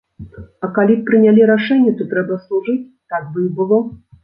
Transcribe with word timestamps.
Але 0.35 0.69
калі 0.77 0.95
б 1.01 1.05
прынялі 1.09 1.43
рашэнне, 1.51 1.93
што 1.99 2.09
трэба 2.15 2.39
служыць, 2.49 2.77
так 3.13 3.31
бы 3.37 3.47
і 3.47 3.49
было. 3.63 3.83